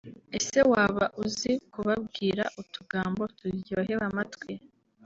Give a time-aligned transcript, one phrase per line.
[0.37, 4.53] Ese waba uzi kubabwira utugambo turyoheye amatwi